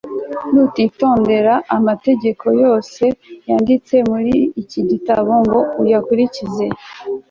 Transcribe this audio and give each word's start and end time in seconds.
nutitondera 0.53 1.53
amategeko 1.77 2.45
yose 2.63 3.03
yanditse 3.47 3.95
muri 4.09 4.33
iki 4.61 4.81
gitabo 4.89 5.31
ngo 5.43 5.59
uyakurikize,+ 5.81 6.65